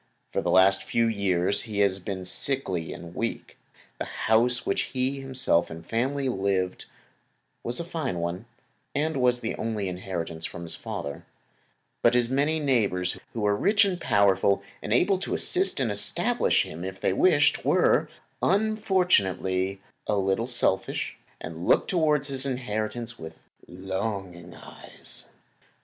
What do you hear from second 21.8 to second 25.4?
toward his inheritance with longing eyes.